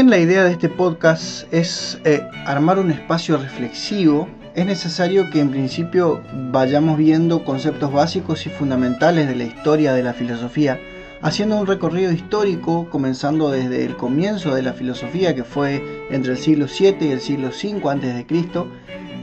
Bien 0.00 0.08
la 0.08 0.18
idea 0.18 0.44
de 0.44 0.52
este 0.52 0.70
podcast 0.70 1.52
es 1.52 1.98
eh, 2.06 2.26
armar 2.46 2.78
un 2.78 2.90
espacio 2.90 3.36
reflexivo, 3.36 4.28
es 4.54 4.64
necesario 4.64 5.28
que 5.28 5.40
en 5.40 5.50
principio 5.50 6.22
vayamos 6.50 6.96
viendo 6.96 7.44
conceptos 7.44 7.92
básicos 7.92 8.46
y 8.46 8.48
fundamentales 8.48 9.28
de 9.28 9.36
la 9.36 9.44
historia 9.44 9.92
de 9.92 10.02
la 10.02 10.14
filosofía, 10.14 10.80
haciendo 11.20 11.58
un 11.58 11.66
recorrido 11.66 12.12
histórico 12.12 12.88
comenzando 12.88 13.50
desde 13.50 13.84
el 13.84 13.94
comienzo 13.94 14.54
de 14.54 14.62
la 14.62 14.72
filosofía 14.72 15.34
que 15.34 15.44
fue 15.44 16.06
entre 16.10 16.32
el 16.32 16.38
siglo 16.38 16.64
VII 16.64 16.96
y 17.06 17.10
el 17.10 17.20
siglo 17.20 17.48
V 17.48 17.90
antes 17.90 18.14
de 18.14 18.24
Cristo. 18.24 18.68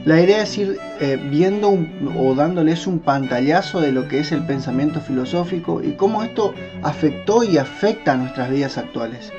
La 0.04 0.20
idea 0.20 0.44
es 0.44 0.56
ir 0.58 0.78
eh, 1.00 1.18
viendo 1.28 1.76
o 2.16 2.34
dándoles 2.36 2.86
un 2.86 3.00
pantallazo 3.00 3.80
de 3.80 3.90
lo 3.90 4.06
que 4.06 4.20
es 4.20 4.30
el 4.30 4.46
pensamiento 4.46 5.00
filosófico 5.00 5.82
y 5.82 5.94
cómo 5.94 6.22
esto 6.22 6.54
afectó 6.84 7.42
y 7.42 7.58
afecta 7.58 8.12
a 8.12 8.16
nuestras 8.16 8.48
vidas 8.48 8.78
actuales 8.78 9.32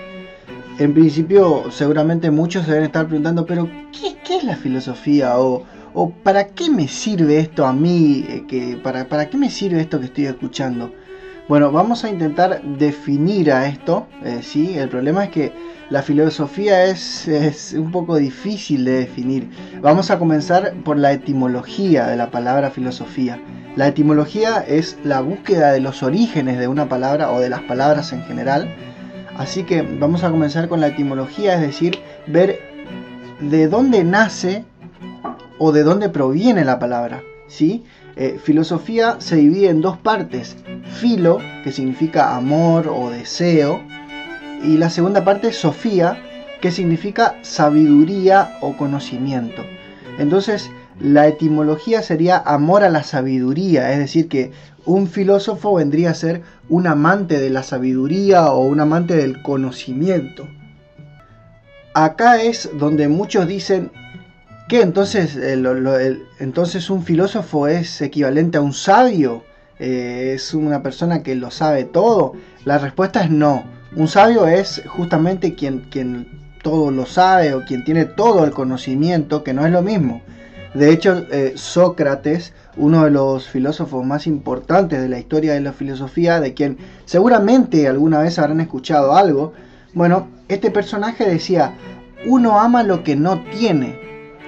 en 0.80 0.94
principio 0.94 1.70
seguramente 1.72 2.32
muchos 2.32 2.66
se 2.66 2.72
deben 2.72 2.86
estar 2.86 3.06
preguntando, 3.06 3.46
pero 3.46 3.70
¿qué, 3.92 4.38
es 4.38 4.44
la 4.46 4.56
filosofía? 4.56 5.38
O, 5.38 5.66
para 6.24 6.48
qué 6.48 6.70
me 6.70 6.88
sirve 6.88 7.40
esto 7.40 7.66
a 7.66 7.74
mí? 7.74 8.26
Eh, 8.30 8.46
que, 8.48 8.80
para, 8.82 9.10
¿Para 9.10 9.30
qué 9.30 9.38
me 9.38 9.50
sirve 9.50 9.82
esto 9.82 10.00
que 10.00 10.06
estoy 10.06 10.26
escuchando? 10.28 10.94
Bueno, 11.50 11.72
vamos 11.72 12.06
a 12.06 12.10
intentar 12.10 12.62
definir 12.64 13.52
a 13.52 13.68
esto. 13.68 14.08
Eh, 14.24 14.40
¿sí? 14.42 14.78
El 14.78 14.88
problema 14.88 15.26
es 15.26 15.32
que 15.32 15.52
la 15.90 16.02
filosofía 16.02 16.86
es, 16.86 17.28
es, 17.28 17.74
un 17.74 17.92
poco 17.92 18.16
difícil 18.16 18.86
de 18.86 19.00
definir. 19.00 19.50
Vamos 19.82 20.12
a 20.12 20.20
comenzar 20.20 20.74
por 20.86 20.98
la 20.98 21.12
etimología 21.12 22.08
de 22.08 22.16
la 22.16 22.32
palabra 22.32 22.70
filosofía. 22.70 23.42
La 23.76 23.88
etimología 23.88 24.64
es 24.66 24.98
la 25.04 25.20
búsqueda 25.20 25.74
de 25.74 25.82
los 25.82 26.04
orígenes 26.04 26.58
de 26.58 26.70
una 26.70 26.88
palabra 26.88 27.32
o 27.32 27.42
de 27.42 27.50
las 27.50 27.62
palabras 27.64 28.14
en 28.14 28.24
general 28.24 28.74
Así 29.40 29.64
que 29.64 29.84
vamos 29.84 30.26
a 30.26 30.32
comenzar 30.32 30.68
con 30.68 30.82
la 30.82 30.88
etimología, 30.88 31.56
es 31.56 31.62
decir, 31.62 31.98
ver 32.28 32.60
de 33.40 33.70
dónde 33.70 34.04
nace 34.04 34.66
o 35.58 35.72
de 35.72 35.84
dónde 35.84 36.10
proviene 36.10 36.66
la 36.66 36.78
palabra. 36.78 37.24
¿sí? 37.48 37.86
Eh, 38.18 38.38
filosofía 38.44 39.16
se 39.20 39.38
divide 39.38 39.70
en 39.70 39.80
dos 39.80 39.96
partes. 39.96 40.58
Filo, 41.00 41.40
que 41.64 41.72
significa 41.72 42.36
amor 42.36 42.90
o 42.94 43.10
deseo, 43.12 43.80
y 44.62 44.76
la 44.76 44.90
segunda 44.90 45.24
parte, 45.24 45.54
sofía, 45.54 46.22
que 46.60 46.70
significa 46.70 47.38
sabiduría 47.42 48.58
o 48.60 48.76
conocimiento. 48.76 49.64
Entonces, 50.18 50.70
la 51.00 51.28
etimología 51.28 52.02
sería 52.04 52.38
amor 52.38 52.84
a 52.84 52.90
la 52.90 53.04
sabiduría, 53.04 53.92
es 53.94 54.00
decir, 54.00 54.28
que 54.28 54.52
un 54.86 55.08
filósofo 55.08 55.76
vendría 55.76 56.12
a 56.12 56.16
ser 56.16 56.42
un 56.68 56.88
amante 56.88 57.40
de 57.40 57.50
la 57.50 57.64
sabiduría 57.64 58.52
o 58.52 58.62
un 58.62 58.80
amante 58.80 59.16
del 59.16 59.42
conocimiento. 59.42 60.48
Acá 61.94 62.42
es 62.42 62.70
donde 62.78 63.08
muchos 63.08 63.48
dicen 63.48 63.92
que 64.68 64.82
entonces, 64.82 65.38
entonces 66.40 66.90
un 66.90 67.04
filósofo 67.04 67.68
es 67.68 68.02
equivalente 68.02 68.58
a 68.58 68.62
un 68.62 68.74
sabio, 68.74 69.44
eh, 69.80 70.34
es 70.36 70.54
una 70.54 70.84
persona 70.84 71.24
que 71.24 71.36
lo 71.36 71.50
sabe 71.50 71.86
todo. 71.86 72.34
La 72.66 72.78
respuesta 72.78 73.24
es 73.24 73.32
no. 73.32 73.64
Un 73.96 74.08
sabio 74.08 74.46
es 74.46 74.84
justamente 74.88 75.56
quien, 75.56 75.88
quien 75.90 76.28
todo 76.62 76.92
lo 76.92 77.06
sabe 77.06 77.56
o 77.56 77.66
quien 77.66 77.84
tiene 77.84 78.06
todo 78.06 78.44
el 78.44 78.52
conocimiento, 78.52 79.44
que 79.44 79.54
no 79.54 79.66
es 79.66 79.72
lo 79.72 79.82
mismo. 79.82 80.22
De 80.74 80.92
hecho, 80.92 81.26
eh, 81.32 81.54
Sócrates, 81.56 82.54
uno 82.78 83.04
de 83.04 83.12
los 83.12 83.50
filósofos 83.50 84.06
más 84.06 84.28
importantes 84.28 85.02
de 85.02 85.10
la 85.10 85.18
historia 85.18 85.54
de 85.54 85.62
la 85.62 85.74
filosofía, 85.74 86.40
de 86.40 86.54
quien 86.54 86.78
seguramente 87.06 87.88
alguna 87.88 88.20
vez 88.20 88.38
habrán 88.38 88.62
escuchado 88.62 89.16
algo, 89.16 89.54
bueno, 89.94 90.28
este 90.48 90.70
personaje 90.70 91.28
decía, 91.28 91.74
uno 92.26 92.60
ama 92.60 92.84
lo 92.84 93.04
que 93.04 93.16
no 93.16 93.42
tiene. 93.52 94.00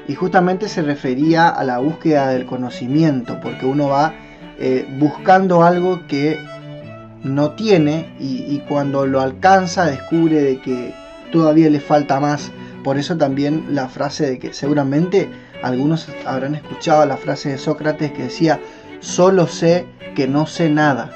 Y 0.07 0.15
justamente 0.15 0.67
se 0.67 0.81
refería 0.81 1.49
a 1.49 1.63
la 1.63 1.79
búsqueda 1.79 2.29
del 2.29 2.45
conocimiento, 2.45 3.39
porque 3.41 3.65
uno 3.65 3.87
va 3.89 4.13
eh, 4.59 4.85
buscando 4.99 5.63
algo 5.63 6.05
que 6.07 6.37
no 7.23 7.51
tiene 7.51 8.13
y, 8.19 8.43
y 8.47 8.63
cuando 8.67 9.05
lo 9.05 9.21
alcanza 9.21 9.85
descubre 9.85 10.41
de 10.41 10.59
que 10.61 10.93
todavía 11.31 11.69
le 11.69 11.79
falta 11.79 12.19
más. 12.19 12.51
Por 12.83 12.97
eso 12.97 13.17
también 13.17 13.65
la 13.69 13.87
frase 13.87 14.29
de 14.29 14.39
que 14.39 14.53
seguramente 14.53 15.29
algunos 15.61 16.07
habrán 16.25 16.55
escuchado 16.55 17.05
la 17.05 17.17
frase 17.17 17.49
de 17.49 17.57
Sócrates 17.57 18.11
que 18.11 18.23
decía, 18.23 18.59
solo 18.99 19.47
sé 19.47 19.85
que 20.15 20.27
no 20.27 20.45
sé 20.45 20.69
nada. 20.69 21.11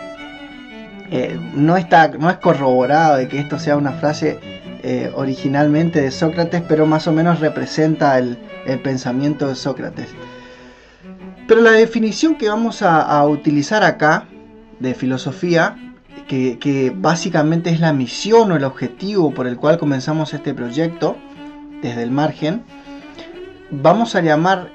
Eh, 1.11 1.39
no, 1.53 1.77
está, 1.77 2.07
no 2.09 2.29
es 2.29 2.37
corroborado 2.37 3.17
de 3.17 3.27
que 3.27 3.39
esto 3.39 3.59
sea 3.59 3.77
una 3.77 3.91
frase 3.91 4.39
eh, 4.83 5.11
originalmente 5.15 6.01
de 6.01 6.11
Sócrates, 6.11 6.63
pero 6.67 6.85
más 6.85 7.07
o 7.07 7.11
menos 7.11 7.39
representa 7.39 8.17
el, 8.17 8.37
pensamiento 8.83 9.47
de 9.47 9.55
Sócrates. 9.55 10.07
Pero 11.47 11.61
la 11.61 11.71
definición 11.71 12.35
que 12.35 12.49
vamos 12.49 12.81
a, 12.81 13.23
utilizar 13.27 13.83
acá 13.83 14.27
de 14.79 14.95
filosofía, 14.95 15.75
que, 16.27 16.57
que, 16.57 16.91
básicamente 16.95 17.69
es 17.69 17.79
la 17.79 17.93
misión 17.93 18.51
o 18.51 18.55
el 18.55 18.63
objetivo 18.63 19.31
por 19.31 19.45
el 19.45 19.57
cual 19.57 19.77
comenzamos 19.77 20.33
este 20.33 20.55
proyecto, 20.55 21.15
desde 21.83 22.01
el 22.01 22.09
margen, 22.09 22.63
vamos 23.71 24.15
a 24.15 24.21
llamar 24.21 24.69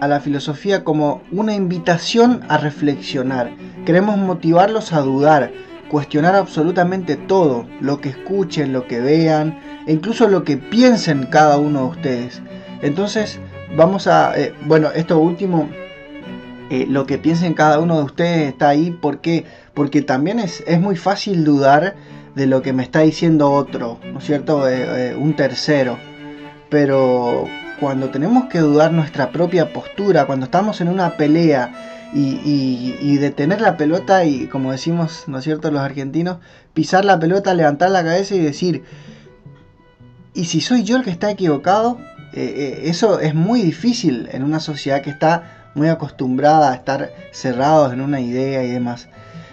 a 0.00 0.08
la 0.08 0.20
filosofía 0.20 0.84
como 0.84 1.22
una 1.32 1.54
invitación 1.54 2.42
a 2.48 2.58
reflexionar. 2.58 3.50
Queremos 3.86 4.16
motivarlos 4.18 4.92
a 4.92 5.00
dudar, 5.00 5.52
cuestionar 5.88 6.34
absolutamente 6.34 7.16
todo, 7.16 7.66
lo 7.80 8.00
que 8.00 8.10
escuchen, 8.10 8.72
lo 8.72 8.86
que 8.86 9.00
vean, 9.00 9.58
e 9.86 9.92
incluso 9.92 10.28
lo 10.28 10.44
que 10.44 10.56
piensen 10.56 11.26
cada 11.26 11.58
uno 11.58 11.80
de 11.80 11.86
ustedes. 11.86 12.42
Entonces, 12.82 13.38
vamos 13.76 14.06
a, 14.06 14.38
eh, 14.38 14.52
bueno, 14.66 14.90
esto 14.94 15.18
último, 15.18 15.68
eh, 16.70 16.86
lo 16.88 17.06
que 17.06 17.18
piensen 17.18 17.54
cada 17.54 17.78
uno 17.78 17.98
de 17.98 18.04
ustedes 18.04 18.48
está 18.48 18.70
ahí, 18.70 18.90
¿por 18.90 19.20
Porque 19.74 20.02
también 20.02 20.38
es, 20.38 20.62
es 20.66 20.80
muy 20.80 20.96
fácil 20.96 21.44
dudar 21.44 21.94
de 22.34 22.46
lo 22.46 22.62
que 22.62 22.72
me 22.72 22.82
está 22.82 23.00
diciendo 23.00 23.52
otro, 23.52 24.00
¿no 24.12 24.18
es 24.18 24.24
cierto? 24.24 24.68
Eh, 24.68 25.14
un 25.16 25.36
tercero. 25.36 25.96
Pero 26.68 27.46
cuando 27.84 28.08
tenemos 28.08 28.46
que 28.46 28.60
dudar 28.60 28.94
nuestra 28.94 29.30
propia 29.30 29.74
postura, 29.74 30.24
cuando 30.24 30.46
estamos 30.46 30.80
en 30.80 30.88
una 30.88 31.18
pelea 31.18 32.08
y, 32.14 33.16
detener 33.18 33.60
la 33.60 33.76
pelota 33.76 34.24
y, 34.24 34.46
como 34.46 34.72
decimos, 34.72 35.24
¿no 35.26 35.36
es 35.36 35.44
cierto?, 35.44 35.70
los 35.70 35.82
argentinos, 35.82 36.38
pisar 36.72 37.04
la 37.04 37.18
pelota, 37.18 37.52
levantar 37.52 37.90
la 37.90 38.02
cabeza 38.02 38.36
y 38.36 38.38
decir, 38.38 38.84
¿y 40.32 40.46
si 40.46 40.62
soy 40.62 40.82
yo 40.82 40.96
el 40.96 41.04
que 41.04 41.10
está 41.10 41.30
equivocado? 41.30 41.98
Eh, 42.32 42.54
eh, 42.56 42.80
eso 42.84 43.20
es 43.20 43.34
muy 43.34 43.60
difícil 43.60 44.30
en 44.32 44.44
una 44.44 44.60
sociedad 44.60 45.02
que 45.02 45.10
está 45.10 45.68
muy 45.74 45.88
acostumbrada 45.88 46.72
a 46.72 46.74
estar 46.76 47.10
cerrados 47.32 47.92
en 47.92 48.00
una 48.00 48.18
idea 48.18 48.64
y 48.64 48.70
demás. 48.70 49.08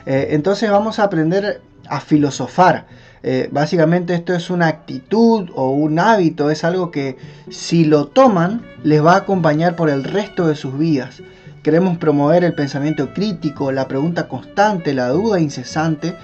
Eh, 0.06 0.30
entonces 0.30 0.72
vamos 0.72 1.00
a 1.00 1.04
aprender 1.04 1.60
a 1.92 2.00
filosofar. 2.00 2.88
Eh, 3.22 3.50
básicamente 3.52 4.16
esto 4.16 4.34
es 4.34 4.50
una 4.50 4.68
actitud 4.68 5.50
o 5.54 5.72
un 5.72 6.00
hábito, 6.00 6.50
es 6.50 6.64
algo 6.64 6.90
que 6.90 7.18
si 7.50 7.86
lo 7.86 8.08
toman 8.08 8.64
les 8.84 9.06
va 9.06 9.14
a 9.14 9.18
acompañar 9.18 9.76
por 9.76 9.90
el 9.90 10.04
resto 10.04 10.48
de 10.48 10.56
sus 10.56 10.78
vidas. 10.80 11.22
Queremos 11.62 11.98
promover 11.98 12.44
el 12.44 12.56
pensamiento 12.56 13.14
crítico, 13.14 13.72
la 13.72 13.88
pregunta 13.88 14.28
constante, 14.28 14.96
la 14.96 15.10
duda 15.10 15.40
incesante. 15.40 16.16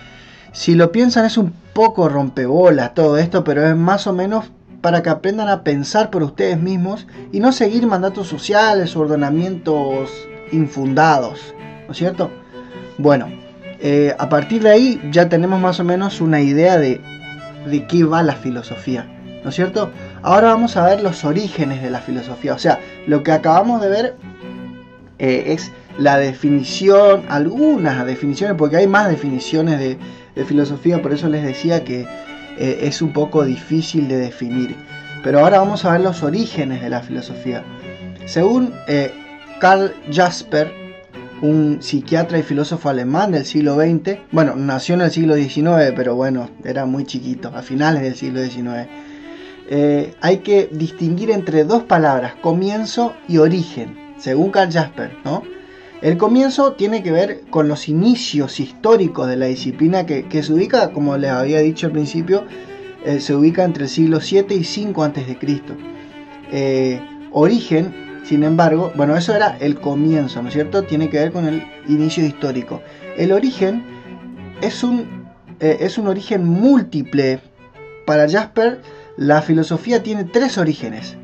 Si 0.53 0.73
lo 0.73 0.91
piensan 0.91 1.25
es 1.25 1.37
un 1.37 1.53
poco 1.73 2.09
rompebolas 2.09 2.95
todo 2.95 3.17
esto, 3.17 3.43
pero 3.43 3.67
es 3.67 3.75
más 3.75 4.07
o 4.07 4.13
menos 4.13 4.45
para 4.81 5.03
que 5.03 5.09
aprendan 5.09 5.49
a 5.49 5.63
pensar 5.63 6.09
por 6.09 6.23
ustedes 6.23 6.59
mismos 6.59 7.07
y 7.31 7.41
no 7.41 7.51
seguir 7.51 7.85
mandatos 7.85 8.27
sociales 8.27 8.95
o 8.95 9.01
ordenamientos 9.01 10.09
infundados, 10.51 11.53
¿no 11.85 11.91
es 11.91 11.97
cierto? 11.97 12.31
Bueno, 12.97 13.27
eh, 13.79 14.15
a 14.17 14.29
partir 14.29 14.63
de 14.63 14.71
ahí 14.71 15.01
ya 15.11 15.29
tenemos 15.29 15.59
más 15.59 15.79
o 15.79 15.83
menos 15.83 16.21
una 16.21 16.41
idea 16.41 16.77
de, 16.77 17.01
de 17.65 17.85
qué 17.87 18.03
va 18.03 18.23
la 18.23 18.35
filosofía, 18.35 19.05
¿no 19.43 19.49
es 19.49 19.55
cierto? 19.55 19.91
Ahora 20.23 20.49
vamos 20.49 20.77
a 20.77 20.85
ver 20.85 21.01
los 21.01 21.23
orígenes 21.23 21.81
de 21.81 21.89
la 21.89 21.99
filosofía, 21.99 22.53
o 22.53 22.59
sea, 22.59 22.79
lo 23.05 23.23
que 23.23 23.31
acabamos 23.31 23.81
de 23.81 23.89
ver 23.89 24.15
es 25.19 25.71
la 25.97 26.17
definición, 26.17 27.23
algunas 27.29 28.05
definiciones, 28.05 28.55
porque 28.55 28.77
hay 28.77 28.87
más 28.87 29.09
definiciones 29.09 29.79
de, 29.79 29.97
filosofía, 30.45 31.01
por 31.01 31.13
eso 31.13 31.27
les 31.27 31.43
decía 31.43 31.83
que 31.83 32.05
es 32.59 33.01
un 33.01 33.11
poco 33.11 33.43
difícil 33.43 34.07
de 34.07 34.17
definir. 34.17 34.75
Pero 35.23 35.39
ahora 35.39 35.57
vamos 35.57 35.83
a 35.83 35.93
ver 35.93 36.01
los 36.01 36.21
orígenes 36.21 36.83
de 36.83 36.91
la 36.91 37.01
filosofía. 37.01 37.63
Según 38.27 38.71
Karl 39.59 39.95
Jasper, 40.11 40.71
un 41.41 41.81
psiquiatra 41.81 42.39
y 42.39 42.43
filósofo 42.43 42.89
alemán 42.89 43.31
del 43.31 43.45
siglo 43.45 43.75
XX, 43.75 44.19
bueno, 44.31 44.55
nació 44.55 44.95
en 44.95 45.01
el 45.01 45.11
siglo 45.11 45.35
XIX, 45.35 45.93
pero 45.95 46.15
bueno, 46.15 46.49
era 46.63 46.85
muy 46.85 47.05
chiquito, 47.05 47.51
a 47.53 47.61
finales 47.61 48.01
del 48.01 48.15
siglo 48.15 48.43
XIX. 48.43 48.87
Eh, 49.69 50.15
hay 50.21 50.37
que 50.37 50.69
distinguir 50.71 51.31
entre 51.31 51.63
dos 51.63 51.83
palabras, 51.83 52.35
comienzo 52.41 53.13
y 53.27 53.37
origen, 53.37 53.97
según 54.17 54.51
Karl 54.51 54.71
Jasper, 54.71 55.11
¿no? 55.25 55.43
El 56.01 56.17
comienzo 56.17 56.73
tiene 56.73 57.01
que 57.01 57.11
ver 57.11 57.41
con 57.49 57.67
los 57.67 57.89
inicios 57.89 58.59
históricos 58.59 59.27
de 59.27 59.35
la 59.35 59.47
disciplina 59.47 60.05
que, 60.05 60.43
se 60.43 60.53
ubica, 60.53 60.91
como 60.91 61.17
les 61.17 61.31
había 61.31 61.59
dicho 61.59 61.87
al 61.87 61.93
principio, 61.93 62.45
eh, 63.03 63.19
se 63.19 63.33
ubica 63.35 63.63
entre 63.63 63.85
el 63.85 63.89
siglo 63.89 64.21
7 64.21 64.53
y 64.53 64.63
5 64.63 65.03
a.C. 65.03 65.37
Eh, 66.51 67.01
origen 67.31 68.06
sin 68.27 68.43
embargo, 68.43 68.91
bueno, 68.95 69.15
eso 69.15 69.33
era 69.33 69.55
el 69.61 69.79
comienzo, 69.79 70.41
¿no 70.41 70.49
es 70.49 70.53
cierto? 70.53 70.83
Tiene 70.83 71.09
que 71.09 71.17
ver 71.17 71.31
con 71.31 71.45
el 71.45 71.63
inicio 71.87 72.25
histórico. 72.25 72.81
El 73.15 73.31
origen 73.31 73.85
es 74.61 74.83
un, 74.83 75.27
eh, 75.61 75.77
es 75.79 75.97
un 75.97 76.07
origen 76.07 76.45
múltiple. 76.45 77.39
Para 78.05 78.29
Jasper, 78.29 78.81
la 79.15 79.41
filosofía 79.41 80.03
tiene 80.03 80.25
tres 80.25 80.57
orígenes. 80.57 81.15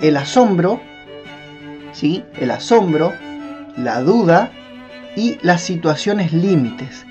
El 0.00 0.16
asombro, 0.16 0.80
¿sí? 1.92 2.24
El 2.38 2.52
asombro, 2.52 3.12
la 3.76 4.00
duda 4.00 4.50
y 5.16 5.36
las 5.42 5.60
situaciones 5.60 6.32
límites. 6.32 7.04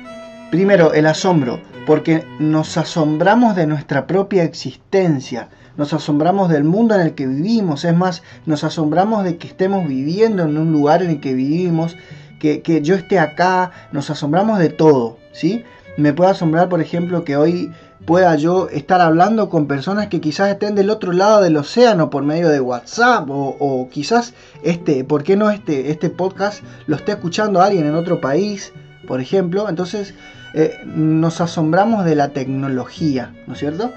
Primero, 0.49 0.93
el 0.93 1.05
asombro, 1.05 1.59
porque 1.85 2.25
nos 2.39 2.77
asombramos 2.77 3.55
de 3.55 3.67
nuestra 3.67 4.07
propia 4.07 4.43
existencia 4.43 5.49
nos 5.79 5.93
asombramos 5.93 6.49
del 6.49 6.65
mundo 6.65 6.93
en 6.93 6.99
el 6.99 7.15
que 7.15 7.25
vivimos, 7.25 7.85
es 7.85 7.95
más, 7.95 8.21
nos 8.45 8.65
asombramos 8.65 9.23
de 9.23 9.37
que 9.37 9.47
estemos 9.47 9.87
viviendo 9.87 10.43
en 10.43 10.57
un 10.57 10.73
lugar 10.73 11.01
en 11.01 11.09
el 11.09 11.21
que 11.21 11.33
vivimos, 11.33 11.95
que, 12.37 12.81
yo 12.83 12.95
esté 12.95 13.17
acá, 13.17 13.71
nos 13.93 14.09
asombramos 14.09 14.59
de 14.59 14.67
todo, 14.67 15.17
¿sí? 15.31 15.63
Me 15.95 16.11
puede 16.11 16.31
asombrar, 16.31 16.67
por 16.67 16.81
ejemplo, 16.81 17.23
que 17.23 17.37
hoy 17.37 17.71
pueda 18.05 18.35
yo 18.35 18.67
estar 18.67 18.99
hablando 18.99 19.49
con 19.49 19.67
personas 19.67 20.07
que 20.07 20.19
quizás 20.19 20.49
estén 20.49 20.75
del 20.75 20.89
otro 20.89 21.13
lado 21.13 21.41
del 21.41 21.55
océano 21.55 22.09
por 22.09 22.23
medio 22.23 22.49
de 22.49 22.59
WhatsApp 22.59 23.29
o, 23.29 23.87
quizás 23.89 24.33
este, 24.63 25.05
¿por 25.05 25.23
qué 25.23 25.37
no 25.37 25.49
este, 25.49 25.91
este 25.91 26.09
podcast 26.09 26.61
lo 26.87 26.97
esté 26.97 27.13
escuchando 27.13 27.61
alguien 27.61 27.85
en 27.85 27.95
otro 27.95 28.19
país, 28.19 28.73
por 29.07 29.21
ejemplo? 29.21 29.69
Entonces 29.69 30.13
eh, 30.53 30.77
nos 30.83 31.39
asombramos 31.39 32.03
de 32.03 32.15
la 32.15 32.29
tecnología, 32.29 33.33
¿no 33.47 33.53
es 33.53 33.59
cierto? 33.59 33.93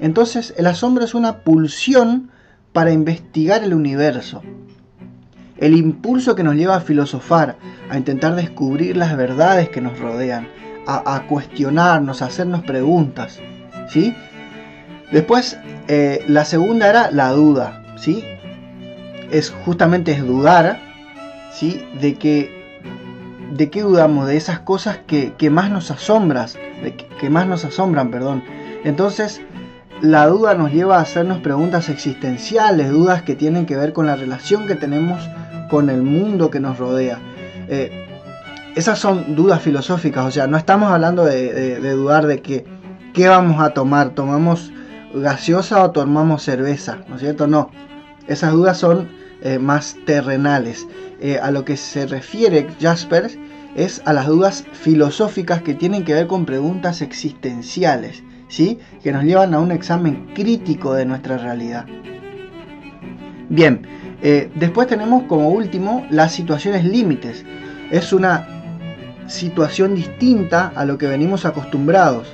Entonces 0.00 0.54
el 0.56 0.66
asombro 0.66 1.04
es 1.04 1.14
una 1.14 1.38
pulsión 1.38 2.30
para 2.72 2.92
investigar 2.92 3.62
el 3.62 3.74
universo. 3.74 4.42
El 5.58 5.76
impulso 5.76 6.34
que 6.34 6.42
nos 6.42 6.56
lleva 6.56 6.76
a 6.76 6.80
filosofar, 6.80 7.56
a 7.88 7.96
intentar 7.96 8.34
descubrir 8.34 8.96
las 8.96 9.16
verdades 9.16 9.68
que 9.68 9.80
nos 9.80 9.98
rodean, 9.98 10.48
a, 10.86 11.22
cuestionarnos, 11.28 12.20
a 12.20 12.26
hacernos 12.26 12.62
preguntas. 12.64 13.40
¿sí? 13.88 14.14
Después, 15.12 15.58
eh, 15.88 16.24
la 16.26 16.44
segunda 16.44 16.90
era 16.90 17.10
la 17.10 17.30
duda. 17.30 17.84
¿sí? 17.96 18.24
Es 19.30 19.50
justamente 19.64 20.12
es 20.12 20.26
dudar 20.26 20.80
¿sí? 21.52 21.86
de 22.00 22.14
que 22.14 22.64
¿De 23.54 23.70
qué 23.70 23.82
dudamos? 23.82 24.26
De 24.26 24.36
esas 24.36 24.58
cosas 24.58 24.98
que, 25.06 25.32
más 25.48 25.70
nos 25.70 25.92
asombras, 25.92 26.58
que, 27.20 27.30
más 27.30 27.46
nos 27.46 27.64
asombran, 27.64 28.10
perdón. 28.10 28.42
Entonces, 28.82 29.40
la 30.02 30.26
duda 30.26 30.54
nos 30.54 30.72
lleva 30.72 30.98
a 30.98 31.02
hacernos 31.02 31.38
preguntas 31.38 31.88
existenciales, 31.88 32.90
dudas 32.90 33.22
que 33.22 33.36
tienen 33.36 33.66
que 33.66 33.76
ver 33.76 33.92
con 33.92 34.06
la 34.06 34.16
relación 34.16 34.66
que 34.66 34.74
tenemos 34.74 35.28
con 35.70 35.88
el 35.88 36.02
mundo 36.02 36.50
que 36.50 36.60
nos 36.60 36.78
rodea. 36.78 37.18
Eh, 37.68 37.90
esas 38.74 38.98
son 38.98 39.36
dudas 39.36 39.62
filosóficas, 39.62 40.26
o 40.26 40.30
sea, 40.30 40.46
no 40.46 40.56
estamos 40.56 40.90
hablando 40.90 41.24
de, 41.24 41.78
dudar 41.94 42.26
de 42.26 42.42
que 42.42 42.64
qué 43.12 43.28
vamos 43.28 43.62
a 43.62 43.70
tomar, 43.70 44.10
tomamos 44.10 44.72
gaseosa 45.14 45.82
o 45.84 45.92
tomamos 45.92 46.42
cerveza, 46.42 46.98
¿no 47.08 47.14
es 47.14 47.20
cierto? 47.20 47.46
No, 47.46 47.70
esas 48.26 48.52
dudas 48.52 48.78
son 48.78 49.08
eh, 49.42 49.58
más 49.58 49.96
terrenales. 50.06 50.86
Eh, 51.20 51.38
a 51.40 51.52
lo 51.52 51.64
que 51.64 51.76
se 51.76 52.06
refiere 52.06 52.66
Jaspers 52.80 53.38
es 53.76 54.02
a 54.04 54.12
las 54.12 54.26
dudas 54.26 54.64
filosóficas 54.72 55.62
que 55.62 55.74
tienen 55.74 56.04
que 56.04 56.14
ver 56.14 56.26
con 56.26 56.44
preguntas 56.44 57.00
existenciales 57.00 58.24
que 59.02 59.12
nos 59.12 59.24
llevan 59.24 59.54
a 59.54 59.60
un 59.60 59.72
examen 59.72 60.26
crítico 60.34 60.94
de 60.94 61.04
nuestra 61.04 61.38
realidad. 61.38 61.86
Bien, 63.48 63.82
eh, 64.22 64.50
después 64.54 64.86
tenemos 64.86 65.24
como 65.24 65.48
último 65.48 66.06
las 66.10 66.32
situaciones 66.32 66.84
límites. 66.84 67.44
Es 67.90 68.12
una 68.12 68.46
situación 69.26 69.94
distinta 69.94 70.72
a 70.74 70.84
lo 70.84 70.98
que 70.98 71.06
venimos 71.06 71.44
acostumbrados. 71.44 72.28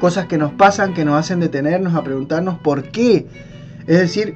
Cosas 0.00 0.26
que 0.26 0.38
nos 0.38 0.52
pasan 0.52 0.94
que 0.94 1.04
nos 1.04 1.18
hacen 1.18 1.40
detenernos 1.40 1.94
a 1.94 2.04
preguntarnos 2.04 2.58
por 2.58 2.84
qué. 2.84 3.26
Es 3.86 3.98
decir, 3.98 4.34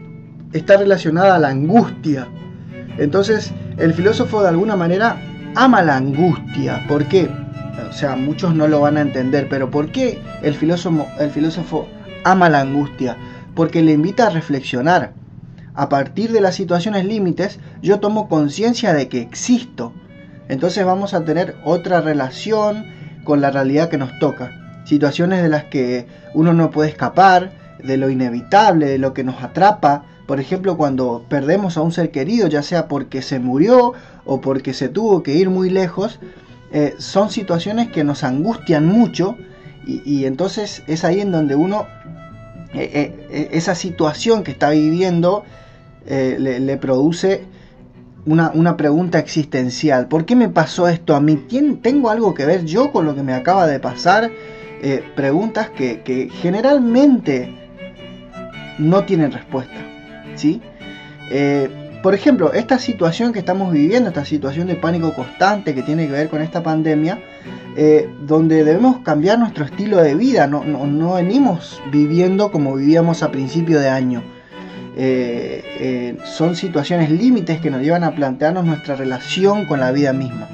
está 0.52 0.76
relacionada 0.76 1.36
a 1.36 1.38
la 1.38 1.48
angustia. 1.48 2.28
Entonces, 2.98 3.52
el 3.78 3.94
filósofo 3.94 4.42
de 4.42 4.48
alguna 4.48 4.76
manera 4.76 5.16
ama 5.54 5.82
la 5.82 5.96
angustia. 5.96 6.84
¿Por 6.86 7.06
qué? 7.06 7.30
O 7.88 7.92
sea, 7.92 8.16
muchos 8.16 8.54
no 8.54 8.68
lo 8.68 8.80
van 8.80 8.96
a 8.96 9.00
entender, 9.00 9.48
pero 9.48 9.70
¿por 9.70 9.92
qué 9.92 10.20
el 10.42 10.54
filósofo, 10.54 11.06
el 11.18 11.30
filósofo 11.30 11.88
ama 12.24 12.48
la 12.48 12.60
angustia? 12.60 13.16
Porque 13.54 13.82
le 13.82 13.92
invita 13.92 14.26
a 14.26 14.30
reflexionar. 14.30 15.12
A 15.74 15.88
partir 15.88 16.32
de 16.32 16.42
las 16.42 16.54
situaciones 16.54 17.06
límites, 17.06 17.58
yo 17.80 17.98
tomo 17.98 18.28
conciencia 18.28 18.92
de 18.92 19.08
que 19.08 19.20
existo. 19.20 19.94
Entonces 20.48 20.84
vamos 20.84 21.14
a 21.14 21.24
tener 21.24 21.56
otra 21.64 22.02
relación 22.02 22.86
con 23.24 23.40
la 23.40 23.50
realidad 23.50 23.88
que 23.88 23.96
nos 23.96 24.18
toca. 24.18 24.50
Situaciones 24.84 25.42
de 25.42 25.48
las 25.48 25.64
que 25.64 26.06
uno 26.34 26.52
no 26.52 26.70
puede 26.70 26.90
escapar, 26.90 27.52
de 27.82 27.96
lo 27.96 28.10
inevitable, 28.10 28.86
de 28.86 28.98
lo 28.98 29.14
que 29.14 29.24
nos 29.24 29.42
atrapa. 29.42 30.04
Por 30.26 30.40
ejemplo, 30.40 30.76
cuando 30.76 31.24
perdemos 31.28 31.76
a 31.76 31.82
un 31.82 31.92
ser 31.92 32.10
querido, 32.10 32.48
ya 32.48 32.62
sea 32.62 32.86
porque 32.88 33.22
se 33.22 33.38
murió 33.38 33.94
o 34.24 34.40
porque 34.40 34.74
se 34.74 34.88
tuvo 34.88 35.22
que 35.22 35.34
ir 35.34 35.48
muy 35.50 35.70
lejos, 35.70 36.20
eh, 36.72 36.94
son 36.98 37.30
situaciones 37.30 37.90
que 37.90 38.02
nos 38.02 38.24
angustian 38.24 38.86
mucho 38.86 39.36
y, 39.84 40.26
entonces 40.26 40.84
es 40.86 41.04
ahí 41.04 41.20
en 41.20 41.32
donde 41.32 41.56
uno, 41.56 41.88
eh, 42.72 43.12
eh, 43.30 43.48
esa 43.50 43.74
situación 43.74 44.44
que 44.44 44.52
está 44.52 44.70
viviendo 44.70 45.44
le, 46.06 46.76
produce 46.76 47.44
una, 48.24 48.76
pregunta 48.76 49.18
existencial. 49.18 50.06
¿Por 50.06 50.24
qué 50.24 50.36
me 50.36 50.48
pasó 50.48 50.86
esto 50.86 51.16
a 51.16 51.20
mí? 51.20 51.34
¿Tengo 51.82 52.10
algo 52.10 52.32
que 52.32 52.46
ver 52.46 52.64
yo 52.64 52.92
con 52.92 53.06
lo 53.06 53.16
que 53.16 53.22
me 53.22 53.34
acaba 53.34 53.66
de 53.66 53.80
pasar? 53.80 54.30
preguntas 55.14 55.70
que, 55.70 56.02
que, 56.02 56.28
generalmente 56.28 57.54
no 58.78 59.04
tienen 59.04 59.30
respuesta. 59.32 59.80
¿sí? 60.36 60.60
Por 62.02 62.14
ejemplo, 62.14 62.52
esta 62.52 62.80
situación 62.80 63.32
que 63.32 63.38
estamos 63.38 63.72
viviendo, 63.72 64.08
esta 64.08 64.24
situación 64.24 64.66
de 64.66 64.74
pánico 64.74 65.14
constante 65.14 65.72
que 65.72 65.82
tiene 65.82 66.06
que 66.06 66.12
ver 66.12 66.28
con 66.28 66.42
esta 66.42 66.60
pandemia, 66.60 67.20
eh, 67.76 68.10
donde 68.26 68.64
debemos 68.64 68.98
cambiar 68.98 69.38
nuestro 69.38 69.64
estilo 69.64 69.98
de 69.98 70.16
vida, 70.16 70.48
no, 70.48 71.14
venimos 71.14 71.80
viviendo 71.92 72.50
como 72.50 72.74
vivíamos 72.74 73.22
a 73.22 73.30
principio 73.30 73.78
de 73.78 73.88
año. 73.88 74.22
Eh, 74.96 75.62
eh, 75.78 76.18
son 76.24 76.56
situaciones 76.56 77.08
límites 77.08 77.60
que 77.60 77.70
nos 77.70 77.80
llevan 77.80 78.02
a 78.02 78.14
plantearnos 78.14 78.64
nuestra 78.64 78.96
relación 78.96 79.64
con 79.66 79.78
la 79.78 79.92
vida 79.92 80.12
misma. 80.12 80.48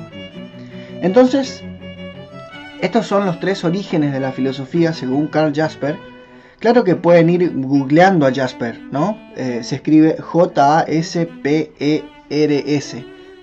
Entonces, 1.01 1.65
estos 2.83 3.07
son 3.07 3.25
los 3.25 3.41
tres 3.41 3.65
orígenes 3.65 4.13
de 4.13 4.21
la 4.21 4.33
filosofía 4.33 4.93
según 4.93 5.29
Karl 5.29 5.53
Jasper, 5.55 5.97
Claro 6.59 6.83
que 6.83 6.97
pueden 6.97 7.31
ir 7.31 7.53
googleando 7.55 8.27
a 8.27 8.35
Jasper, 8.35 8.81
¿no? 8.91 9.17
Eh, 9.37 9.61
se 9.63 9.77
escribe 9.77 10.17
J-A-S-P-E-R-S. 10.21 11.25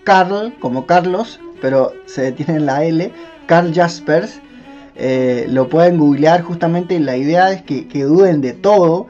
Carl, 0.03 0.53
como 0.59 0.85
Carlos, 0.85 1.39
pero 1.61 1.93
se 2.05 2.23
detiene 2.23 2.55
en 2.55 2.65
la 2.65 2.83
L. 2.83 3.13
Carl 3.45 3.73
Jaspers. 3.73 4.41
Eh, 4.97 5.45
lo 5.49 5.69
pueden 5.69 5.97
googlear 5.97 6.41
justamente. 6.41 6.99
La 6.99 7.15
idea 7.15 7.53
es 7.53 7.61
que, 7.61 7.85
duden 8.03 8.41
de 8.41 8.51
todo. 8.51 9.07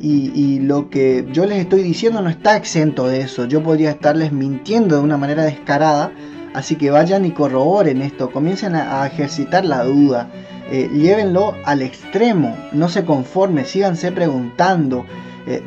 Y, 0.00 0.60
lo 0.60 0.88
que 0.88 1.26
yo 1.32 1.44
les 1.44 1.58
estoy 1.58 1.82
diciendo 1.82 2.22
no 2.22 2.30
está 2.30 2.56
exento 2.56 3.08
de 3.08 3.22
eso. 3.22 3.46
Yo 3.46 3.64
podría 3.64 3.90
estarles 3.90 4.30
mintiendo 4.30 4.96
de 4.96 5.02
una 5.02 5.16
manera 5.16 5.42
descarada. 5.42 6.12
Así 6.54 6.76
que 6.76 6.92
vayan 6.92 7.24
y 7.24 7.32
corroboren 7.32 8.00
esto. 8.00 8.30
Comiencen 8.30 8.76
a 8.76 9.04
ejercitar 9.06 9.64
la 9.64 9.82
duda 9.82 10.30
eh, 10.70 10.88
llévenlo 10.92 11.54
al 11.64 11.82
extremo, 11.82 12.56
no 12.72 12.88
se 12.88 13.04
conformen, 13.04 13.64
síganse 13.64 14.12
preguntando, 14.12 15.04
eh, 15.46 15.62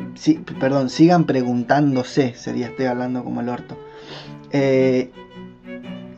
perdón, 0.58 0.88
sigan 0.88 1.24
preguntándose, 1.24 2.34
sería 2.34 2.68
estoy 2.68 2.86
hablando 2.86 3.22
como 3.22 3.42
el 3.42 3.50
orto. 3.50 3.76
eh, 4.50 5.10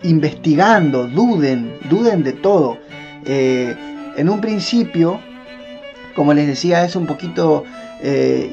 investigando, 0.02 1.08
duden, 1.08 1.78
duden 1.88 2.22
de 2.22 2.32
todo. 2.32 2.78
En 3.24 4.28
un 4.28 4.40
principio, 4.40 5.18
como 6.14 6.32
les 6.32 6.46
decía, 6.46 6.84
es 6.84 6.94
un 6.94 7.06
poquito 7.06 7.64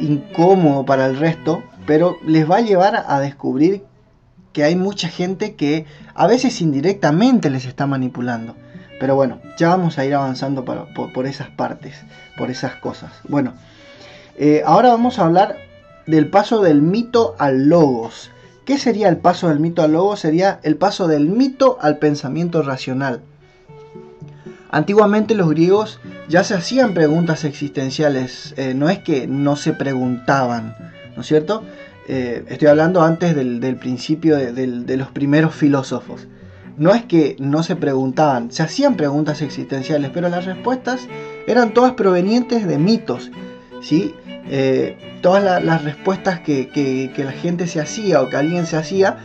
incómodo 0.02 0.84
para 0.84 1.06
el 1.06 1.18
resto, 1.18 1.62
pero 1.86 2.18
les 2.26 2.50
va 2.50 2.58
a 2.58 2.62
llevar 2.62 3.06
a 3.08 3.20
descubrir 3.20 3.84
que 4.52 4.64
hay 4.64 4.76
mucha 4.76 5.10
gente 5.10 5.54
que 5.54 5.86
a 6.16 6.26
veces 6.26 6.60
indirectamente 6.62 7.52
les 7.52 7.66
está 7.66 7.86
manipulando. 7.86 8.56
Pero 9.04 9.18
bueno, 9.18 9.42
ya 9.58 9.68
vamos 9.68 9.98
a 9.98 10.06
ir 10.06 10.16
avanzando 10.16 10.64
por, 10.64 11.28
esas 11.28 11.50
partes, 11.50 11.94
por 12.38 12.50
esas 12.50 12.76
cosas. 12.76 13.12
Bueno, 13.28 13.54
eh, 14.38 14.62
ahora 14.66 14.92
vamos 14.92 15.20
a 15.20 15.26
hablar 15.26 15.58
del 16.08 16.30
paso 16.30 16.62
del 16.62 16.82
mito 16.82 17.36
al 17.38 17.68
logos. 17.68 18.32
¿Qué 18.64 18.78
sería 18.78 19.10
el 19.10 19.18
paso 19.18 19.50
del 19.50 19.60
mito 19.60 19.82
al 19.82 19.92
logos? 19.92 20.22
Sería 20.22 20.62
el 20.64 20.78
paso 20.78 21.10
del 21.10 21.28
mito 21.28 21.78
al 21.82 21.98
pensamiento 21.98 22.62
racional. 22.62 23.20
Antiguamente 24.72 25.36
los 25.36 25.50
griegos 25.50 26.00
ya 26.30 26.46
se 26.46 26.54
hacían 26.54 26.94
preguntas 26.94 27.44
existenciales, 27.44 28.54
eh, 28.56 28.74
no 28.74 28.90
es 28.90 29.00
que 29.00 29.28
no 29.28 29.58
se 29.58 29.74
preguntaban, 29.74 30.78
¿no 31.18 31.24
es 31.24 31.28
cierto? 31.28 31.66
Eh, 32.08 32.46
estoy 32.48 32.70
hablando 32.70 33.02
antes 33.02 33.36
del, 33.36 33.76
principio 33.76 34.38
de, 34.38 34.96
los 34.96 35.12
primeros 35.12 35.54
filósofos. 35.54 36.26
No 36.78 36.94
es 36.94 37.04
que 37.04 37.36
no 37.40 37.62
se 37.62 37.76
preguntaban, 37.76 38.52
se 38.52 38.64
hacían 38.64 38.96
preguntas 38.96 39.42
existenciales, 39.42 40.10
pero 40.14 40.30
las 40.30 40.46
respuestas 40.46 41.08
eran 41.46 41.74
todas 41.74 41.94
provenientes 41.94 42.68
de 42.68 42.80
mitos. 42.80 43.32
¿sí? 43.82 44.16
Eh, 44.50 44.98
todas 45.22 45.64
las 45.64 45.84
respuestas 45.84 46.40
que, 46.42 47.12
la 47.16 47.32
gente 47.32 47.68
se 47.68 47.80
hacía 47.80 48.22
o 48.22 48.30
que 48.30 48.38
alguien 48.38 48.66
se 48.66 48.78
hacía, 48.78 49.18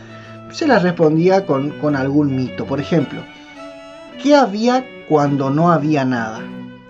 se 0.51 0.67
las 0.67 0.83
respondía 0.83 1.45
con, 1.45 1.95
algún 1.95 2.35
mito. 2.35 2.65
Por 2.65 2.79
ejemplo, 2.79 3.21
¿qué 4.21 4.35
había 4.35 4.85
cuando 5.07 5.49
no 5.49 5.71
había 5.71 6.05
nada? 6.05 6.41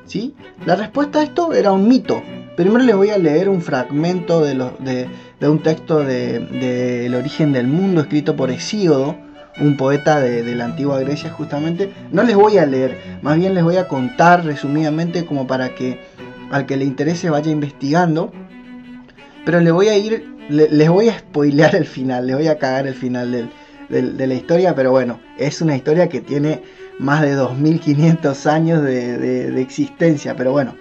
¿Sí? 0.05 0.35
La 0.65 0.75
respuesta 0.75 1.19
a 1.19 1.23
esto 1.23 1.53
era 1.53 1.71
un 1.71 1.87
mito. 1.87 2.21
Primero 2.55 2.83
les 2.83 2.95
voy 2.95 3.09
a 3.09 3.17
leer 3.17 3.47
un 3.47 3.61
fragmento 3.61 4.41
de, 4.41 5.07
de, 5.39 5.49
un 5.49 5.59
texto 5.63 5.99
del 5.99 6.49
de, 6.51 7.05
El 7.05 7.15
origen 7.15 7.53
del 7.53 7.67
mundo 7.67 8.01
escrito 8.01 8.35
por 8.35 8.51
Hesíodo, 8.51 9.15
un 9.59 9.77
poeta 9.77 10.19
de, 10.19 10.55
la 10.55 10.65
antigua 10.65 10.99
Grecia 10.99 11.29
justamente. 11.31 11.91
No 12.11 12.23
les 12.23 12.35
voy 12.35 12.57
a 12.57 12.65
leer, 12.65 12.97
más 13.21 13.37
bien 13.37 13.53
les 13.53 13.63
voy 13.63 13.77
a 13.77 13.87
contar 13.87 14.45
resumidamente 14.45 15.25
como 15.25 15.47
para 15.47 15.75
que 15.75 15.99
al 16.51 16.65
que 16.65 16.77
le 16.77 16.85
interese 16.85 17.29
vaya 17.29 17.51
investigando. 17.51 18.31
Pero 19.45 19.59
les 19.61 19.73
voy 19.73 19.87
a 19.87 19.97
ir, 19.97 20.35
les 20.49 20.89
voy 20.89 21.09
a 21.09 21.19
spoilear 21.19 21.75
el 21.75 21.85
final, 21.85 22.27
les 22.27 22.35
voy 22.35 22.47
a 22.47 22.57
cagar 22.57 22.87
el 22.87 22.95
final 22.95 23.49
de 23.89 24.27
la 24.27 24.33
historia, 24.33 24.75
pero 24.75 24.91
bueno, 24.91 25.19
es 25.37 25.61
una 25.61 25.75
historia 25.75 26.09
que 26.09 26.21
tiene 26.21 26.61
más 26.99 27.21
de 27.21 27.33
2500 27.33 28.45
años 28.45 28.83
de, 28.83 29.61
existencia, 29.61 30.35
pero 30.35 30.51
bueno, 30.51 30.75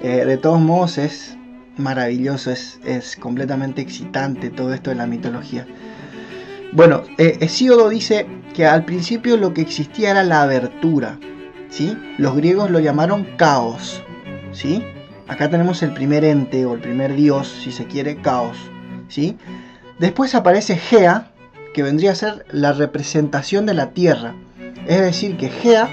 eh, 0.00 0.24
de 0.24 0.36
todos 0.38 0.60
modos 0.60 0.98
es 0.98 1.36
maravilloso, 1.76 2.52
es, 2.52 2.78
es, 2.84 3.16
completamente 3.16 3.82
excitante 3.82 4.50
todo 4.50 4.72
esto 4.72 4.90
de 4.90 4.96
la 4.96 5.06
mitología. 5.06 5.66
Bueno, 6.74 7.04
eh, 7.18 7.38
Hesíodo 7.40 7.88
dice 7.88 8.26
que 8.52 8.66
al 8.66 8.84
principio 8.84 9.36
lo 9.36 9.54
que 9.54 9.60
existía 9.60 10.10
era 10.10 10.24
la 10.24 10.42
abertura, 10.42 11.20
¿sí? 11.70 11.96
Los 12.18 12.34
griegos 12.34 12.68
lo 12.68 12.80
llamaron 12.80 13.28
caos, 13.36 14.02
¿sí? 14.50 14.82
Acá 15.28 15.48
tenemos 15.48 15.84
el 15.84 15.94
primer 15.94 16.24
ente 16.24 16.66
o 16.66 16.74
el 16.74 16.80
primer 16.80 17.14
dios, 17.14 17.46
si 17.62 17.70
se 17.70 17.84
quiere, 17.84 18.16
caos, 18.16 18.56
¿sí? 19.06 19.36
Después 20.00 20.34
aparece 20.34 20.76
Gea, 20.76 21.30
que 21.74 21.84
vendría 21.84 22.10
a 22.10 22.16
ser 22.16 22.44
la 22.50 22.72
representación 22.72 23.66
de 23.66 23.74
la 23.74 23.90
tierra, 23.90 24.34
es 24.88 25.00
decir, 25.00 25.36
que 25.36 25.50
Gea 25.50 25.88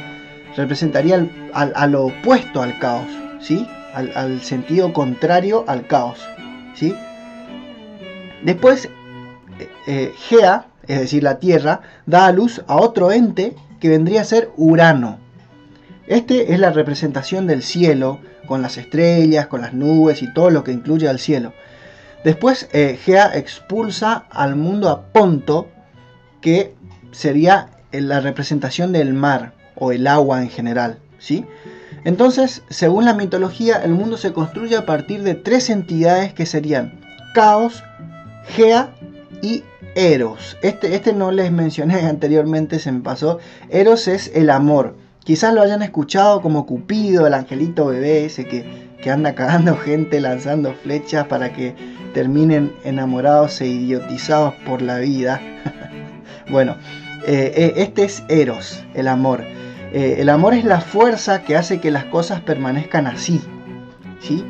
representaría 0.57 1.29
al, 1.53 1.91
lo 1.91 2.05
opuesto 2.05 2.63
al 2.63 2.79
caos, 2.79 3.07
¿sí? 3.39 3.67
Al, 3.93 4.41
sentido 4.41 4.93
contrario 4.93 5.63
al 5.67 5.85
caos. 5.85 6.19
¿sí? 6.73 6.95
Después, 8.41 8.89
eh, 9.59 9.69
eh, 9.85 10.13
Gea, 10.17 10.70
es 10.87 10.99
decir, 10.99 11.23
la 11.23 11.39
Tierra, 11.39 11.81
da 12.05 12.25
a 12.27 12.31
luz 12.31 12.63
a 12.67 12.77
otro 12.77 13.11
ente 13.11 13.55
que 13.79 13.89
vendría 13.89 14.21
a 14.21 14.25
ser 14.25 14.51
Urano. 14.57 15.19
Este 16.07 16.53
es 16.53 16.59
la 16.59 16.71
representación 16.71 17.47
del 17.47 17.63
cielo, 17.63 18.19
con 18.45 18.61
las 18.61 18.77
estrellas, 18.77 19.47
con 19.47 19.61
las 19.61 19.73
nubes 19.73 20.21
y 20.21 20.33
todo 20.33 20.49
lo 20.49 20.63
que 20.63 20.71
incluye 20.71 21.07
al 21.07 21.19
cielo. 21.19 21.53
Después, 22.23 22.69
eh, 22.73 22.99
Gea 23.03 23.31
expulsa 23.35 24.25
al 24.29 24.55
mundo 24.55 24.89
a 24.89 25.03
Ponto, 25.13 25.69
que 26.41 26.75
sería 27.11 27.69
la 27.91 28.19
representación 28.19 28.91
del 28.91 29.13
mar 29.13 29.53
o 29.75 29.91
el 29.91 30.05
agua 30.07 30.41
en 30.41 30.49
general, 30.49 30.99
¿sí? 31.17 31.45
Entonces, 32.03 32.63
según 32.69 33.05
la 33.05 33.13
mitología, 33.13 33.77
el 33.83 33.91
mundo 33.91 34.17
se 34.17 34.33
construye 34.33 34.75
a 34.75 34.85
partir 34.85 35.23
de 35.23 35.35
tres 35.35 35.69
entidades 35.69 36.33
que 36.33 36.45
serían 36.45 36.99
Caos, 37.33 37.83
Gea 38.47 38.93
y 39.41 39.63
Eros. 39.95 40.57
Este, 40.61 40.95
este 40.95 41.13
no 41.13 41.31
les 41.31 41.51
mencioné 41.51 41.95
anteriormente, 42.07 42.79
se 42.79 42.91
me 42.91 43.01
pasó. 43.01 43.39
Eros 43.69 44.07
es 44.07 44.31
el 44.35 44.49
amor. 44.49 44.95
Quizás 45.23 45.53
lo 45.53 45.61
hayan 45.61 45.83
escuchado 45.83 46.41
como 46.41 46.65
Cupido, 46.65 47.27
el 47.27 47.33
angelito 47.33 47.87
bebé 47.87 48.25
ese 48.25 48.45
que, 48.47 48.65
que 49.01 49.11
anda 49.11 49.35
cagando 49.35 49.75
gente, 49.85 50.19
lanzando 50.19 50.73
flechas 50.73 51.27
para 51.27 51.53
que 51.53 51.75
terminen 52.13 52.73
enamorados 52.83 53.61
e 53.61 53.67
idiotizados 53.67 54.53
por 54.65 54.81
la 54.81 54.99
vida. 54.99 55.39
bueno, 56.49 56.75
eh, 57.25 57.53
eh, 57.55 57.73
este 57.77 58.03
es 58.03 58.23
Eros, 58.29 58.83
el 58.93 59.07
amor. 59.07 59.43
Eh, 59.93 60.17
el 60.19 60.29
amor 60.29 60.53
es 60.53 60.63
la 60.63 60.81
fuerza 60.81 61.43
que 61.43 61.55
hace 61.55 61.79
que 61.79 61.91
las 61.91 62.05
cosas 62.05 62.41
permanezcan 62.41 63.07
así. 63.07 63.41
¿sí? 64.19 64.45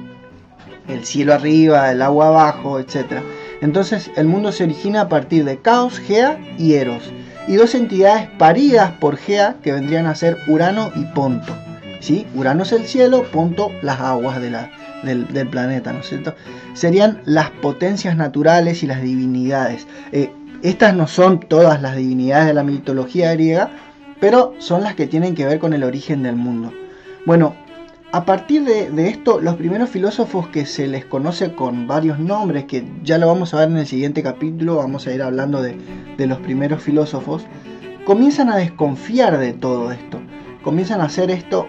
El 0.87 1.05
cielo 1.05 1.33
arriba, 1.33 1.91
el 1.91 2.01
agua 2.01 2.27
abajo, 2.27 2.79
etc. 2.79 3.21
Entonces 3.61 4.11
el 4.15 4.27
mundo 4.27 4.51
se 4.51 4.63
origina 4.63 5.01
a 5.01 5.09
partir 5.09 5.45
de 5.45 5.59
Caos, 5.59 5.99
Gea 5.99 6.39
y 6.57 6.73
Eros. 6.73 7.11
Y 7.47 7.55
dos 7.55 7.73
entidades 7.75 8.27
paridas 8.37 8.91
por 8.99 9.17
Gea 9.17 9.55
que 9.63 9.71
vendrían 9.71 10.05
a 10.05 10.15
ser 10.15 10.37
Urano 10.47 10.91
y 10.95 11.05
Ponto. 11.05 11.55
¿sí? 11.99 12.25
Urano 12.35 12.63
es 12.63 12.71
el 12.71 12.85
cielo, 12.85 13.23
Ponto 13.31 13.71
las 13.81 13.99
aguas 13.99 14.41
del, 14.41 15.47
planeta, 15.47 15.93
¿no 15.93 15.99
es 15.99 16.09
cierto? 16.09 16.35
Serían 16.73 17.21
las 17.25 17.49
potencias 17.49 18.15
naturales 18.15 18.83
y 18.83 18.87
las 18.87 19.01
divinidades. 19.01 19.87
Estas 20.61 20.95
no 20.95 21.07
son 21.07 21.39
todas 21.39 21.81
las 21.81 21.95
divinidades 21.95 22.47
de 22.47 22.53
la 22.53 22.63
mitología 22.63 23.33
griega, 23.33 23.71
pero 24.19 24.53
son 24.59 24.83
las 24.83 24.95
que 24.95 25.07
tienen 25.07 25.33
que 25.33 25.45
ver 25.45 25.57
con 25.57 25.73
el 25.73 25.83
origen 25.83 26.21
del 26.21 26.35
mundo. 26.35 26.71
Bueno, 27.25 27.55
a 28.13 28.25
partir 28.25 28.65
de, 28.65 29.07
esto, 29.07 29.39
los 29.39 29.55
primeros 29.55 29.89
filósofos 29.89 30.47
que 30.49 30.65
se 30.65 30.87
les 30.87 31.05
conoce 31.05 31.53
con 31.55 31.87
varios 31.87 32.19
nombres, 32.19 32.65
que 32.65 32.85
ya 33.03 33.17
lo 33.17 33.27
vamos 33.27 33.53
a 33.53 33.59
ver 33.59 33.69
en 33.69 33.77
el 33.77 33.87
siguiente 33.87 34.21
capítulo, 34.21 34.75
vamos 34.75 35.07
a 35.07 35.13
ir 35.13 35.21
hablando 35.21 35.61
de, 35.61 35.77
los 36.17 36.39
primeros 36.39 36.83
filósofos, 36.83 37.45
comienzan 38.05 38.49
a 38.49 38.57
desconfiar 38.57 39.37
de 39.37 39.53
todo 39.53 39.91
esto. 39.91 40.19
Comienzan 40.61 41.01
a 41.01 41.05
hacer 41.05 41.31
esto 41.31 41.67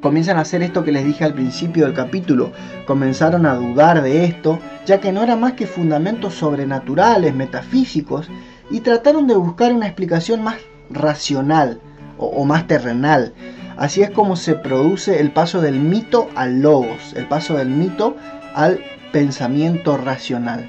comienzan 0.00 0.38
a 0.38 0.42
hacer 0.42 0.62
esto 0.62 0.82
que 0.82 0.92
les 0.92 1.04
dije 1.04 1.24
al 1.24 1.34
principio 1.34 1.84
del 1.84 1.94
capítulo, 1.94 2.52
comenzaron 2.86 3.44
a 3.44 3.54
dudar 3.54 4.02
de 4.02 4.24
esto, 4.24 4.58
ya 4.86 4.98
que 4.98 5.12
no 5.12 5.22
era 5.22 5.36
más 5.36 5.52
que 5.52 5.66
fundamentos 5.66 6.34
sobrenaturales, 6.34 7.34
metafísicos, 7.34 8.30
y 8.70 8.80
trataron 8.80 9.26
de 9.26 9.34
buscar 9.34 9.74
una 9.74 9.86
explicación 9.86 10.42
más 10.42 10.56
racional 10.88 11.80
o, 12.16 12.44
más 12.44 12.66
terrenal. 12.66 13.34
Así 13.80 14.02
es 14.02 14.10
como 14.10 14.36
se 14.36 14.56
produce 14.56 15.20
el 15.20 15.30
paso 15.30 15.62
del 15.62 15.80
mito 15.80 16.28
al 16.34 16.60
logos, 16.60 17.14
el 17.16 17.26
paso 17.26 17.56
del 17.56 17.70
mito 17.70 18.14
al 18.54 18.78
pensamiento 19.10 19.96
racional. 19.96 20.68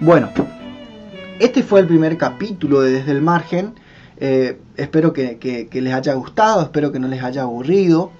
Bueno, 0.00 0.28
este 1.38 1.62
fue 1.62 1.78
el 1.78 1.86
primer 1.86 2.18
capítulo 2.18 2.80
de 2.80 2.90
Desde 2.90 3.12
el 3.12 3.22
Margen. 3.22 3.74
Eh, 4.16 4.58
espero 4.76 5.12
que, 5.12 5.68
les 5.72 5.94
haya 5.94 6.14
gustado, 6.14 6.62
espero 6.62 6.90
que 6.90 6.98
no 6.98 7.06
les 7.06 7.22
haya 7.22 7.42
aburrido. 7.42 8.10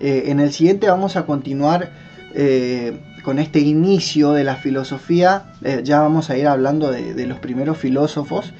Eh, 0.00 0.24
en 0.26 0.40
el 0.40 0.52
siguiente 0.52 0.88
vamos 0.88 1.14
a 1.14 1.24
continuar 1.24 1.92
eh, 2.34 2.98
con 3.22 3.38
este 3.38 3.60
inicio 3.60 4.32
de 4.32 4.42
la 4.42 4.56
filosofía. 4.56 5.52
Ya 5.84 6.00
vamos 6.00 6.28
a 6.28 6.36
ir 6.36 6.48
hablando 6.48 6.90
de, 6.90 7.24
los 7.28 7.38
primeros 7.38 7.78
filósofos. 7.78 8.52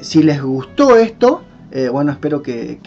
si 0.00 0.22
les 0.22 0.42
gustó 0.42 0.96
esto, 0.96 1.42
bueno, 1.90 2.12
espero 2.12 2.42
que, 2.42 2.78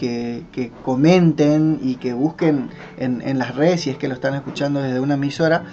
comenten 0.84 1.80
y 1.82 1.96
que 1.96 2.12
busquen 2.12 2.70
en, 2.98 3.38
las 3.38 3.54
redes 3.56 3.82
si 3.82 3.90
es 3.90 3.98
que 3.98 4.08
lo 4.08 4.14
están 4.14 4.34
escuchando 4.34 4.80
desde 4.80 5.00
una 5.00 5.14
emisora. 5.14 5.64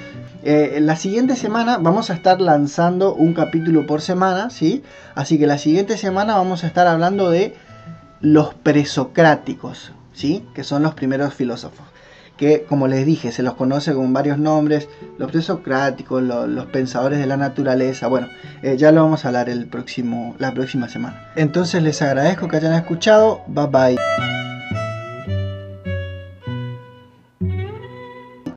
la 0.44 0.96
siguiente 0.96 1.36
semana 1.36 1.78
vamos 1.78 2.10
a 2.10 2.14
estar 2.14 2.42
lanzando 2.42 3.14
un 3.14 3.34
capítulo 3.34 3.86
por 3.86 4.02
semana, 4.02 4.50
¿sí? 4.50 4.84
Así 5.16 5.38
que 5.38 5.48
la 5.48 5.58
siguiente 5.58 5.98
semana 5.98 6.36
vamos 6.36 6.64
a 6.64 6.68
estar 6.68 6.88
hablando 6.88 7.30
de 7.30 7.56
los 8.22 8.54
presocráticos, 8.54 9.92
¿sí? 10.14 10.46
Que 10.56 10.64
son 10.64 10.82
los 10.82 10.94
primeros 10.94 11.34
filósofos. 11.34 11.93
Que 12.38 12.64
como 12.64 12.88
les 12.88 13.06
dije, 13.06 13.32
se 13.32 13.44
los 13.44 13.54
conoce 13.54 13.94
con 13.94 14.14
varios 14.14 14.38
nombres, 14.38 14.88
los 15.18 15.32
presocráticos, 15.32 16.22
los, 16.24 16.66
pensadores 16.68 17.20
de 17.20 17.28
la 17.28 17.38
naturaleza, 17.38 18.08
bueno, 18.08 18.28
eh, 18.62 18.76
ya 18.78 18.92
lo 18.92 19.04
vamos 19.04 19.26
a 19.26 19.28
hablar 19.30 19.50
el 19.50 19.68
próximo, 19.68 20.36
la 20.40 20.54
próxima 20.54 20.90
semana. 20.90 21.32
Entonces 21.36 21.84
les 21.84 22.02
agradezco 22.02 22.48
que 22.48 22.58
hayan 22.58 22.74
escuchado, 22.74 23.42
bye 23.48 23.68
bye. 23.68 24.53